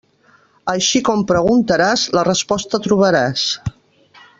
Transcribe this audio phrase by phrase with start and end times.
[0.73, 3.49] Així com preguntaràs, la resposta trobaràs.